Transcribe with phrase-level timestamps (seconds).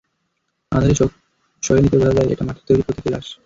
[0.71, 1.09] আঁধারে চোখ
[1.63, 3.27] সয়ে নিতে বোঝা যায়, এটা মাটির তৈরি প্রতীকী লাশ।